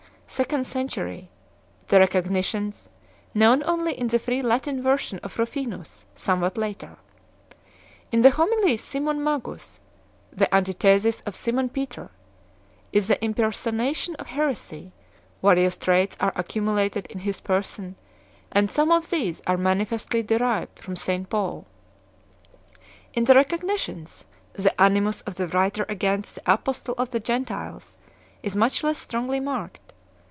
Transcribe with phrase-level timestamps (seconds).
[0.33, 1.29] second century,
[1.89, 2.87] the Recognitions,
[3.33, 6.95] known only in the free Latin version of Ruffinus, somewhat later.
[8.13, 9.81] In the Homilies, Simon Magus,
[10.31, 12.09] the antithesis of Simon Peter,
[12.93, 14.93] is the imper sonation of heresy;
[15.41, 17.97] various traits are, accumulated in his person,
[18.53, 21.65] and some of these are manifestly derived from St Paul;
[23.13, 24.23] in the Recognitions
[24.53, 27.97] the animus of the writer against the apostle of the Gentiles
[28.41, 29.81] is much less strongly marked.